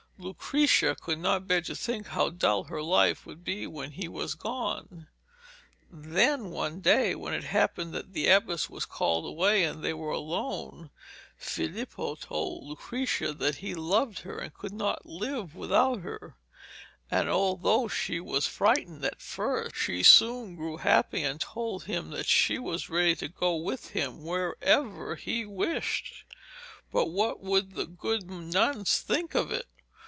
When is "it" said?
7.33-7.45, 29.51-29.65